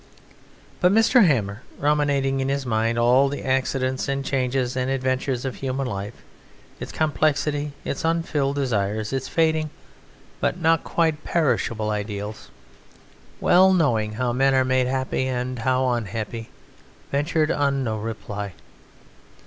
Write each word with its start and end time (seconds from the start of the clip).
But 0.79 0.91
Mr. 0.91 1.27
Hammer, 1.27 1.61
ruminating 1.77 2.39
in 2.39 2.49
his 2.49 2.65
mind 2.65 2.97
all 2.97 3.29
the 3.29 3.43
accidents 3.43 4.07
and 4.07 4.25
changes 4.25 4.75
and 4.75 4.89
adventures 4.89 5.45
of 5.45 5.57
human 5.57 5.85
life, 5.85 6.23
its 6.79 6.91
complexity, 6.91 7.73
its 7.85 8.03
unfulfilled 8.03 8.55
desires, 8.55 9.13
its 9.13 9.27
fading 9.27 9.69
but 10.39 10.57
not 10.57 10.83
quite 10.83 11.23
perishable 11.23 11.91
ideals, 11.91 12.49
well 13.39 13.73
knowing 13.73 14.13
how 14.13 14.33
men 14.33 14.55
are 14.55 14.65
made 14.65 14.87
happy 14.87 15.27
and 15.27 15.59
how 15.59 15.89
unhappy, 15.91 16.49
ventured 17.11 17.51
on 17.51 17.83
no 17.83 17.95
reply. 17.95 18.53